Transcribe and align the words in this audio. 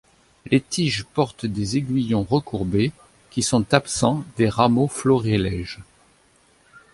Les 0.49 0.59
tiges 0.59 1.03
portent 1.03 1.45
des 1.45 1.77
aiguillons 1.77 2.23
recourbés, 2.23 2.91
qui 3.29 3.43
sont 3.43 3.71
absents 3.71 4.25
des 4.35 4.49
rameaux 4.49 4.87
florilèges. 4.87 5.77